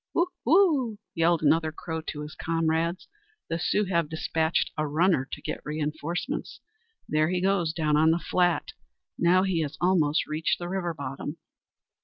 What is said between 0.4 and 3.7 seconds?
whoo!" yelled another Crow to his comrades, "the